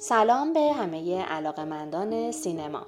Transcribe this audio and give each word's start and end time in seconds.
سلام 0.00 0.52
به 0.52 0.60
همه 0.60 1.22
علاقمندان 1.22 2.32
سینما. 2.32 2.86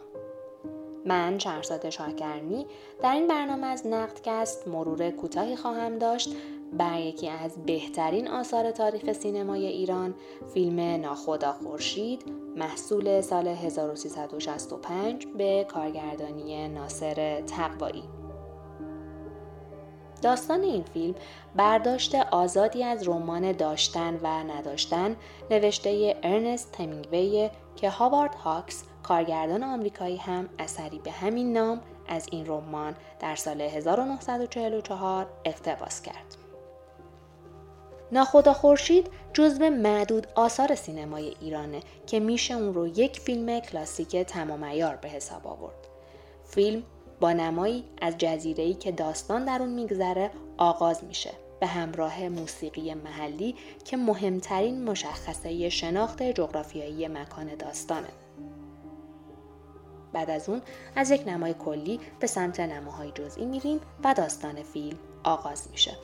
من 1.06 1.38
شهرزاد 1.38 1.90
شاهگرمی 1.90 2.66
در 3.02 3.12
این 3.12 3.26
برنامه 3.26 3.66
از 3.66 3.86
نقدکست 3.86 4.68
مرور 4.68 5.10
کوتاهی 5.10 5.56
خواهم 5.56 5.98
داشت 5.98 6.34
بر 6.72 7.00
یکی 7.00 7.28
از 7.28 7.66
بهترین 7.66 8.28
آثار 8.28 8.70
تاریخ 8.70 9.12
سینمای 9.12 9.66
ایران 9.66 10.14
فیلم 10.54 10.80
ناخدا 10.80 11.52
خورشید 11.52 12.24
محصول 12.56 13.20
سال 13.20 13.48
1365 13.48 15.26
به 15.26 15.66
کارگردانی 15.68 16.68
ناصر 16.68 17.40
تقوایی. 17.40 18.19
داستان 20.22 20.62
این 20.62 20.82
فیلم 20.82 21.14
برداشت 21.56 22.14
آزادی 22.14 22.84
از 22.84 23.08
رمان 23.08 23.52
داشتن 23.52 24.20
و 24.22 24.26
نداشتن 24.26 25.16
نوشته 25.50 26.16
ارنست 26.22 26.80
همینگوی 26.80 27.50
که 27.76 27.90
هاوارد 27.90 28.34
هاکس 28.34 28.84
کارگردان 29.02 29.62
آمریکایی 29.62 30.16
هم 30.16 30.48
اثری 30.58 30.98
به 30.98 31.10
همین 31.10 31.52
نام 31.52 31.80
از 32.08 32.26
این 32.32 32.46
رمان 32.46 32.96
در 33.20 33.36
سال 33.36 33.60
1944 33.60 35.26
اقتباس 35.44 36.02
کرد. 36.02 36.36
ناخدا 38.12 38.52
خورشید 38.52 39.10
جزو 39.32 39.70
معدود 39.70 40.26
آثار 40.34 40.74
سینمای 40.74 41.34
ایرانه 41.40 41.80
که 42.06 42.20
میشه 42.20 42.54
اون 42.54 42.74
رو 42.74 42.86
یک 42.86 43.20
فیلم 43.20 43.60
کلاسیک 43.60 44.16
تمام 44.16 44.60
به 45.00 45.08
حساب 45.08 45.46
آورد. 45.46 45.86
فیلم 46.44 46.82
با 47.20 47.32
نمایی 47.32 47.84
از 48.00 48.18
جزیره‌ای 48.18 48.74
که 48.74 48.92
داستان 48.92 49.44
در 49.44 49.58
اون 49.60 49.68
میگذره 49.68 50.30
آغاز 50.58 51.04
میشه 51.04 51.30
به 51.60 51.66
همراه 51.66 52.28
موسیقی 52.28 52.94
محلی 52.94 53.54
که 53.84 53.96
مهمترین 53.96 54.84
مشخصه 54.84 55.68
شناخت 55.68 56.22
جغرافیایی 56.22 57.08
مکان 57.08 57.54
داستانه. 57.54 58.08
بعد 60.12 60.30
از 60.30 60.48
اون 60.48 60.62
از 60.96 61.10
یک 61.10 61.28
نمای 61.28 61.54
کلی 61.54 62.00
به 62.20 62.26
سمت 62.26 62.60
نماهای 62.60 63.10
جزئی 63.10 63.44
میریم 63.44 63.80
و 64.04 64.14
داستان 64.14 64.62
فیلم 64.62 64.98
آغاز 65.24 65.68
میشه. 65.70 65.96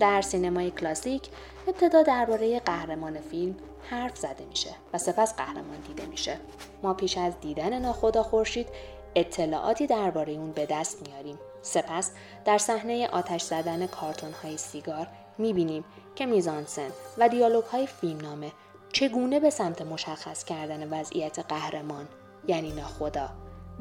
در 0.00 0.22
سینمای 0.22 0.70
کلاسیک 0.70 1.28
ابتدا 1.68 2.02
درباره 2.02 2.60
قهرمان 2.60 3.20
فیلم 3.20 3.56
حرف 3.90 4.16
زده 4.16 4.44
میشه 4.48 4.70
و 4.92 4.98
سپس 4.98 5.34
قهرمان 5.36 5.80
دیده 5.88 6.06
میشه. 6.06 6.36
ما 6.82 6.94
پیش 6.94 7.18
از 7.18 7.40
دیدن 7.40 7.78
ناخدا 7.78 8.22
خورشید 8.22 8.68
اطلاعاتی 9.14 9.86
درباره 9.86 10.32
اون 10.32 10.52
به 10.52 10.66
دست 10.66 11.08
میاریم. 11.08 11.38
سپس 11.62 12.10
در 12.44 12.58
صحنه 12.58 13.08
آتش 13.08 13.42
زدن 13.42 13.86
کارتون 13.86 14.32
های 14.42 14.56
سیگار 14.56 15.06
می‌بینیم 15.38 15.84
که 16.14 16.26
میزانسن 16.26 16.90
و 17.18 17.28
دیالوگ 17.28 17.64
های 17.64 17.86
فیلمنامه 17.86 18.52
چگونه 18.92 19.40
به 19.40 19.50
سمت 19.50 19.82
مشخص 19.82 20.44
کردن 20.44 21.00
وضعیت 21.00 21.38
قهرمان 21.38 22.08
یعنی 22.48 22.72
ناخدا 22.72 23.28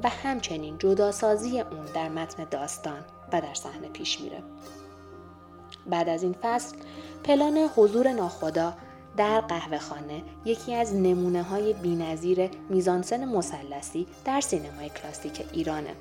و 0.03 0.09
همچنین 0.09 0.77
جداسازی 0.77 1.59
اون 1.59 1.86
در 1.86 2.09
متن 2.09 2.43
داستان 2.43 3.05
و 3.33 3.41
در 3.41 3.53
صحنه 3.53 3.89
پیش 3.89 4.21
میره. 4.21 4.43
بعد 5.89 6.09
از 6.09 6.23
این 6.23 6.36
فصل 6.41 6.77
پلان 7.23 7.69
حضور 7.75 8.11
ناخدا 8.11 8.73
در 9.17 9.41
قهوه 9.41 9.77
خانه 9.77 10.23
یکی 10.45 10.75
از 10.75 10.95
نمونه 10.95 11.43
های 11.43 11.73
بینظیر 11.73 12.49
میزانسن 12.69 13.25
مسلسی 13.25 14.07
در 14.25 14.41
سینمای 14.41 14.89
کلاسیک 14.89 15.45
ایرانه. 15.53 15.95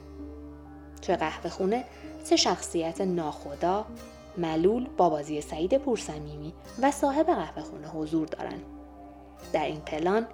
توی 1.03 1.17
قهوه 1.17 1.51
خونه 1.51 1.85
سه 2.25 2.37
شخصیت 2.37 3.01
ناخدا، 3.01 3.87
ملول 4.37 4.89
با 4.97 5.09
بازی 5.09 5.41
سعید 5.41 5.79
پورسمیمی 5.79 6.53
و 6.83 6.91
صاحب 6.91 7.27
قهوه 7.27 7.63
خونه 7.63 7.89
حضور 7.89 8.27
دارن. 8.27 8.61
در 9.53 9.65
این 9.65 9.81
پلان 9.81 10.27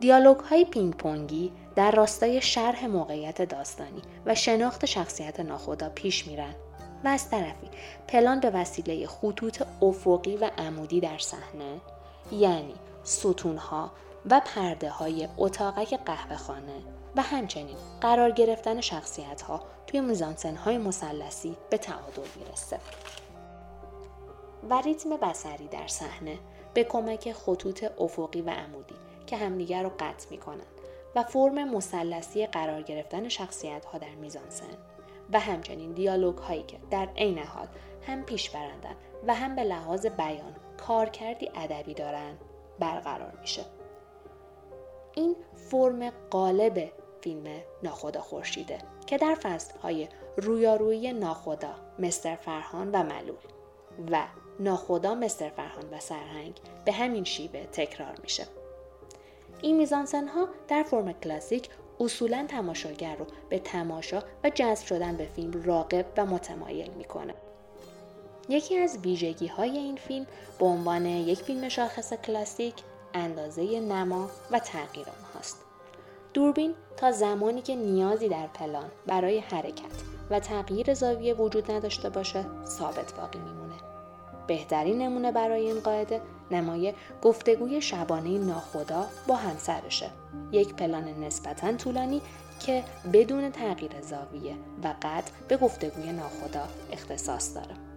دیالوگ 0.00 0.36
های 0.36 0.64
پینگ 0.64 0.94
پونگی 0.94 1.52
در 1.76 1.90
راستای 1.90 2.40
شرح 2.40 2.86
موقعیت 2.86 3.42
داستانی 3.42 4.02
و 4.26 4.34
شناخت 4.34 4.86
شخصیت 4.86 5.40
ناخدا 5.40 5.88
پیش 5.88 6.26
میرن 6.26 6.54
و 7.04 7.08
از 7.08 7.30
طرفی 7.30 7.68
پلان 8.08 8.40
به 8.40 8.50
وسیله 8.50 9.06
خطوط 9.06 9.62
افقی 9.82 10.36
و 10.36 10.50
عمودی 10.58 11.00
در 11.00 11.18
صحنه 11.18 11.80
یعنی 12.32 12.74
ستونها 13.02 13.90
و 14.30 14.40
پرده 14.44 14.90
های 14.90 15.28
اتاقک 15.36 16.00
قهوه 16.04 16.36
خانه 16.36 16.82
و 17.16 17.22
همچنین 17.22 17.76
قرار 18.00 18.30
گرفتن 18.30 18.80
شخصیت 18.80 19.42
ها 19.42 19.62
توی 19.86 20.00
میزانسن 20.00 20.56
های 20.56 20.78
مسلسی 20.78 21.56
به 21.70 21.78
تعادل 21.78 22.28
می‌رسه. 22.36 22.78
و 24.70 24.80
ریتم 24.80 25.16
بسری 25.16 25.68
در 25.68 25.86
صحنه 25.86 26.38
به 26.74 26.84
کمک 26.84 27.32
خطوط 27.32 27.84
افقی 27.98 28.42
و 28.42 28.50
عمودی 28.50 28.94
که 29.26 29.36
همدیگر 29.36 29.82
رو 29.82 29.90
قطع 29.98 30.26
می‌کنن 30.30 30.66
و 31.14 31.22
فرم 31.22 31.70
مسلسی 31.70 32.46
قرار 32.46 32.82
گرفتن 32.82 33.28
شخصیت 33.28 33.84
ها 33.84 33.98
در 33.98 34.14
میزانسن 34.14 34.76
و 35.32 35.40
همچنین 35.40 35.92
دیالوگ 35.92 36.38
هایی 36.38 36.62
که 36.62 36.78
در 36.90 37.08
عین 37.16 37.38
حال 37.38 37.68
هم 38.06 38.22
پیش 38.22 38.50
برندن 38.50 38.96
و 39.26 39.34
هم 39.34 39.56
به 39.56 39.64
لحاظ 39.64 40.06
بیان 40.06 40.56
کارکردی 40.76 41.50
ادبی 41.54 41.94
دارن 41.94 42.34
برقرار 42.78 43.38
میشه. 43.40 43.64
این 45.14 45.36
فرم 45.70 46.10
قالب 46.30 46.92
فیلم 47.20 47.46
ناخدا 47.82 48.20
خورشیده 48.20 48.78
که 49.06 49.18
در 49.18 49.34
فصل 49.34 49.78
های 49.78 50.08
رویارویی 50.36 51.12
ناخدا 51.12 51.74
مستر 51.98 52.36
فرهان 52.36 52.90
و 52.90 53.02
ملول 53.02 53.36
و 54.10 54.24
ناخدا 54.60 55.14
مستر 55.14 55.48
فرهان 55.48 55.84
و 55.92 56.00
سرهنگ 56.00 56.60
به 56.84 56.92
همین 56.92 57.24
شیوه 57.24 57.66
تکرار 57.66 58.14
میشه. 58.22 58.46
این 59.62 59.76
میزانسن 59.76 60.28
ها 60.28 60.48
در 60.68 60.82
فرم 60.82 61.12
کلاسیک 61.12 61.68
اصولا 62.00 62.46
تماشاگر 62.48 63.16
رو 63.16 63.26
به 63.48 63.58
تماشا 63.58 64.22
و 64.44 64.50
جذب 64.50 64.86
شدن 64.86 65.16
به 65.16 65.24
فیلم 65.24 65.62
راقب 65.62 66.06
و 66.16 66.26
متمایل 66.26 66.90
می‌کنه. 66.90 67.34
یکی 68.48 68.78
از 68.78 68.98
ویژگی 68.98 69.46
های 69.46 69.78
این 69.78 69.96
فیلم 69.96 70.26
به 70.58 70.66
عنوان 70.66 71.06
یک 71.06 71.38
فیلم 71.38 71.68
شاخص 71.68 72.12
کلاسیک 72.12 72.74
اندازه 73.14 73.80
نما 73.80 74.30
و 74.50 74.58
تغییر 74.58 75.06
هاست. 75.34 75.58
دوربین 76.34 76.74
تا 76.96 77.12
زمانی 77.12 77.62
که 77.62 77.76
نیازی 77.76 78.28
در 78.28 78.46
پلان 78.46 78.90
برای 79.06 79.38
حرکت 79.38 80.02
و 80.30 80.40
تغییر 80.40 80.94
زاویه 80.94 81.34
وجود 81.34 81.70
نداشته 81.70 82.10
باشه 82.10 82.44
ثابت 82.64 83.14
باقی 83.14 83.38
میمونه. 83.38 83.74
بهترین 84.46 85.02
نمونه 85.02 85.32
برای 85.32 85.66
این 85.66 85.80
قاعده 85.80 86.20
نمای 86.50 86.94
گفتگوی 87.22 87.80
شبانه 87.80 88.38
ناخدا 88.38 89.06
با 89.26 89.36
همسرشه. 89.36 90.10
یک 90.52 90.74
پلان 90.74 91.24
نسبتا 91.24 91.72
طولانی 91.72 92.22
که 92.60 92.84
بدون 93.12 93.50
تغییر 93.50 94.00
زاویه 94.00 94.54
و 94.84 94.94
قطع 95.02 95.32
به 95.48 95.56
گفتگوی 95.56 96.12
ناخدا 96.12 96.68
اختصاص 96.92 97.54
داره. 97.54 97.93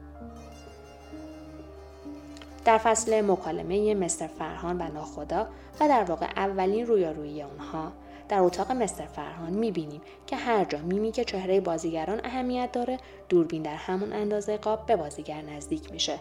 در 2.68 2.78
فصل 2.78 3.22
مکالمه 3.22 3.96
مستر 3.96 4.28
فرهان 4.28 4.82
و 4.82 4.94
ناخدا 4.94 5.48
و 5.80 5.88
در 5.88 6.04
واقع 6.04 6.26
اولین 6.36 6.86
رویارویی 6.86 7.42
اونها 7.42 7.92
در 8.30 8.40
اتاق 8.40 8.72
مستر 8.72 9.06
فرهان 9.06 9.54
می‌بینیم 9.54 10.02
که 10.28 10.36
هر 10.36 10.66
جا 10.66 10.78
میمی 10.78 11.12
که 11.12 11.24
چهره 11.24 11.60
بازیگران 11.60 12.22
اهمیت 12.24 12.72
داره 12.72 12.98
دوربین 13.30 13.62
در 13.62 13.76
همون 13.76 14.14
اندازه 14.14 14.58
قاب 14.58 14.86
به 14.86 14.96
بازیگر 14.96 15.42
نزدیک 15.42 15.92
میشه 15.92 16.20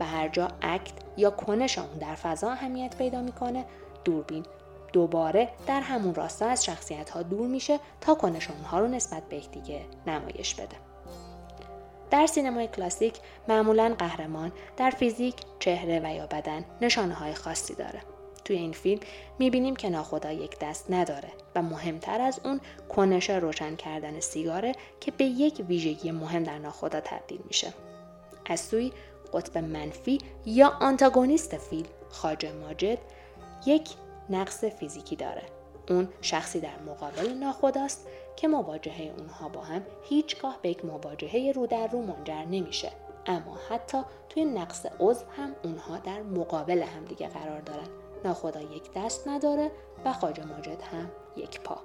و 0.00 0.04
هر 0.04 0.28
جا 0.28 0.48
اکت 0.62 0.92
یا 1.16 1.30
کنش 1.30 1.78
اون 1.78 1.98
در 2.00 2.14
فضا 2.14 2.50
اهمیت 2.50 2.96
پیدا 2.98 3.22
می‌کنه 3.22 3.64
دوربین 4.04 4.44
دوباره 4.92 5.48
در 5.66 5.80
همون 5.80 6.14
راستا 6.14 6.46
از 6.46 6.64
شخصیت 6.64 7.10
ها 7.10 7.22
دور 7.22 7.46
میشه 7.46 7.80
تا 8.00 8.14
کنش 8.14 8.50
اونها 8.50 8.80
رو 8.80 8.88
نسبت 8.88 9.22
به 9.28 9.36
یکدیگه 9.36 9.80
نمایش 10.06 10.54
بده. 10.54 10.87
در 12.10 12.26
سینمای 12.26 12.68
کلاسیک 12.68 13.14
معمولا 13.48 13.94
قهرمان 13.98 14.52
در 14.76 14.90
فیزیک، 14.90 15.34
چهره 15.58 16.00
و 16.04 16.14
یا 16.14 16.26
بدن 16.26 16.64
نشانه 16.80 17.14
های 17.14 17.34
خاصی 17.34 17.74
داره. 17.74 18.00
توی 18.44 18.56
این 18.56 18.72
فیلم 18.72 19.00
می‌بینیم 19.38 19.76
که 19.76 19.90
ناخدا 19.90 20.32
یک 20.32 20.58
دست 20.58 20.90
نداره 20.90 21.28
و 21.54 21.62
مهمتر 21.62 22.20
از 22.20 22.40
اون 22.44 22.60
کنش 22.88 23.30
روشن 23.30 23.76
کردن 23.76 24.20
سیگاره 24.20 24.72
که 25.00 25.10
به 25.10 25.24
یک 25.24 25.64
ویژگی 25.68 26.10
مهم 26.10 26.42
در 26.42 26.58
ناخدا 26.58 27.00
تبدیل 27.00 27.40
میشه. 27.46 27.72
از 28.46 28.60
سوی 28.60 28.92
قطب 29.32 29.58
منفی 29.58 30.18
یا 30.46 30.68
آنتاگونیست 30.80 31.56
فیلم 31.56 31.88
خاجه 32.10 32.52
ماجد 32.52 32.98
یک 33.66 33.88
نقص 34.30 34.64
فیزیکی 34.64 35.16
داره. 35.16 35.42
اون 35.88 36.08
شخصی 36.22 36.60
در 36.60 36.78
مقابل 36.86 37.28
ناخداست 37.28 38.06
که 38.38 38.48
مواجهه 38.48 39.14
اونها 39.18 39.48
با 39.48 39.60
هم 39.60 39.82
هیچگاه 40.02 40.58
به 40.62 40.68
یک 40.68 40.84
مواجهه 40.84 41.52
رو 41.52 41.66
در 41.66 41.86
رو 41.86 42.02
منجر 42.02 42.44
نمیشه. 42.44 42.92
اما 43.26 43.56
حتی 43.68 43.98
توی 44.28 44.44
نقص 44.44 44.86
عضو 45.00 45.24
هم 45.36 45.54
اونها 45.64 45.98
در 45.98 46.22
مقابل 46.22 46.82
هم 46.82 47.04
دیگه 47.04 47.28
قرار 47.28 47.60
دارن. 47.60 47.88
ناخدا 48.24 48.60
یک 48.60 48.90
دست 48.96 49.28
نداره 49.28 49.70
و 50.04 50.12
خاجه 50.12 50.44
ماجد 50.44 50.82
هم 50.82 51.10
یک 51.36 51.60
پا. 51.60 51.78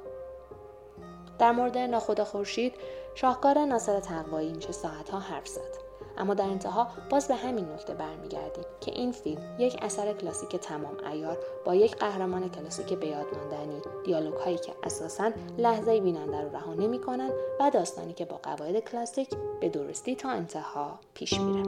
در 1.44 1.52
مورد 1.52 1.78
ناخدا 1.78 2.26
خورشید 2.26 2.74
شاهکار 3.16 3.66
ناصر 3.66 4.00
تقوایی 4.00 4.54
میشه 4.54 4.72
ساعتها 4.72 5.20
حرف 5.20 5.48
زد. 5.48 5.78
اما 6.18 6.34
در 6.34 6.44
انتها 6.44 6.88
باز 7.10 7.28
به 7.28 7.36
همین 7.36 7.66
نکته 7.70 7.94
برمیگردیم 7.94 8.64
که 8.82 8.92
این 8.92 9.12
فیلم 9.12 9.42
یک 9.60 9.80
اثر 9.82 10.14
کلاسیک 10.14 10.56
تمام 10.56 10.98
ایار 11.12 11.38
با 11.66 11.76
یک 11.76 11.96
قهرمان 11.96 12.50
کلاسیک 12.50 12.94
به 12.94 13.08
یاد 13.08 13.26
ماندنی 13.36 13.82
دیالوگ 14.06 14.34
هایی 14.34 14.58
که 14.58 14.74
اساسا 14.84 15.32
لحظه 15.58 16.00
بیننده 16.02 16.42
رو 16.42 16.50
رها 16.50 16.74
نمی‌کنن 16.74 17.30
و 17.60 17.70
داستانی 17.70 18.14
که 18.14 18.26
با 18.26 18.40
قواعد 18.44 18.80
کلاسیک 18.80 19.30
به 19.62 19.70
درستی 19.70 20.16
تا 20.16 20.30
انتها 20.30 21.00
پیش 21.14 21.40
میره 21.40 21.64